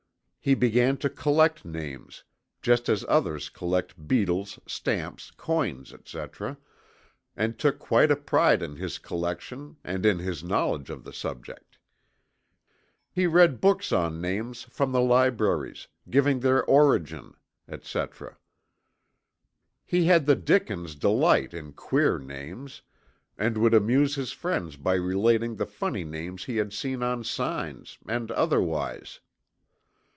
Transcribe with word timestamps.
He 0.43 0.55
began 0.55 0.97
to 0.97 1.07
collect 1.11 1.65
names, 1.65 2.23
just 2.63 2.89
as 2.89 3.05
others 3.07 3.47
collect 3.47 4.07
beetles, 4.07 4.57
stamps, 4.65 5.29
coins, 5.29 5.93
etc., 5.93 6.57
and 7.37 7.59
took 7.59 7.77
quite 7.77 8.09
a 8.09 8.15
pride 8.15 8.63
in 8.63 8.77
his 8.77 8.97
collection 8.97 9.77
and 9.83 10.03
in 10.03 10.17
his 10.17 10.43
knowledge 10.43 10.89
of 10.89 11.03
the 11.03 11.13
subject. 11.13 11.77
He 13.11 13.27
read 13.27 13.61
books 13.61 13.91
on 13.91 14.19
names, 14.19 14.63
from 14.63 14.91
the 14.91 14.99
libraries, 14.99 15.87
giving 16.09 16.39
their 16.39 16.63
origin, 16.65 17.35
etc. 17.67 18.39
He 19.85 20.05
had 20.05 20.25
the 20.25 20.35
Dickens' 20.35 20.95
delight 20.95 21.53
in 21.53 21.73
"queer" 21.73 22.17
names, 22.17 22.81
and 23.37 23.59
would 23.59 23.75
amuse 23.75 24.15
his 24.15 24.31
friends 24.31 24.75
by 24.75 24.95
relating 24.95 25.57
the 25.57 25.67
funny 25.67 26.03
names 26.03 26.45
he 26.45 26.57
had 26.57 26.73
seen 26.73 27.03
on 27.03 27.23
signs, 27.23 27.99
and 28.07 28.31
otherwise. 28.31 29.19